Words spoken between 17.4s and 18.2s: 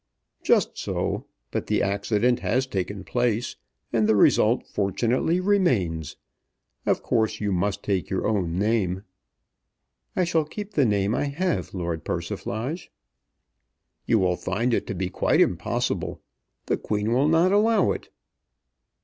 allow it."